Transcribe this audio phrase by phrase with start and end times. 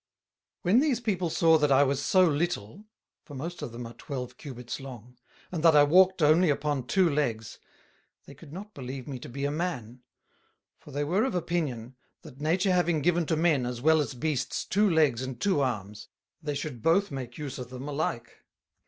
[0.63, 2.85] When these People saw that I was so little,
[3.23, 5.15] (for most of them are Twelve Cubits long,)
[5.51, 7.59] and that I walked only upon Two Legs,
[8.25, 10.01] they could not believe me to be a Man:
[10.79, 14.65] For they were of opinion, that Nature having given to men as well as Beasts
[14.65, 16.07] Two Legs and Two Arms,
[16.41, 18.43] they should both make use of them alike.